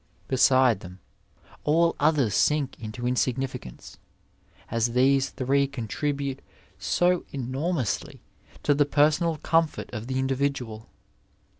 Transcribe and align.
Beside 0.27 0.79
them 0.79 0.97
all 1.63 1.95
others 1.99 2.33
sink 2.33 2.75
into 2.79 3.05
insignificance, 3.05 3.99
as 4.71 4.93
these 4.93 5.29
three 5.29 5.67
contribute 5.67 6.39
so 6.79 7.23
enormously 7.31 8.23
to 8.63 8.73
the 8.73 8.85
personal 8.87 9.37
comfort 9.37 9.91
of 9.93 10.07
the 10.07 10.17
individual. 10.17 10.89